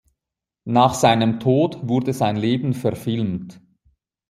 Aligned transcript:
Nach 0.65 0.95
seinem 0.95 1.39
Tod 1.39 1.87
wurde 1.87 2.11
sein 2.11 2.35
Leben 2.35 2.73
verfilmt. 2.73 3.61